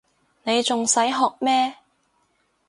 [0.41, 1.75] 你仲使學咩